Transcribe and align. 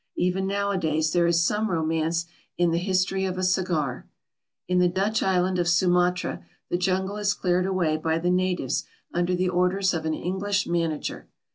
Even 0.15 0.47
nowadays 0.47 1.11
there 1.11 1.27
is 1.27 1.45
some 1.45 1.69
romance 1.69 2.25
in 2.57 2.71
the 2.71 2.79
history 2.79 3.23
of 3.25 3.37
a 3.37 3.43
cigar. 3.43 4.09
In 4.67 4.79
the 4.79 4.87
Dutch 4.87 5.21
island 5.21 5.59
of 5.59 5.67
Sumatra 5.67 6.43
the 6.71 6.77
jungle 6.79 7.17
is 7.17 7.35
cleared 7.35 7.67
away 7.67 7.97
by 7.97 8.17
the 8.17 8.31
natives 8.31 8.83
under 9.13 9.35
the 9.35 9.49
orders 9.49 9.93
of 9.93 10.05
an 10.05 10.15
English 10.15 10.65
manager. 10.65 11.27